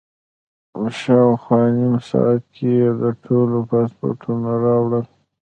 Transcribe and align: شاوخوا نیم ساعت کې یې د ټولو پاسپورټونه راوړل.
شاوخوا 0.99 1.59
نیم 1.75 1.95
ساعت 2.09 2.43
کې 2.55 2.69
یې 2.79 2.89
د 3.01 3.03
ټولو 3.23 3.57
پاسپورټونه 3.69 4.49
راوړل. 4.63 5.05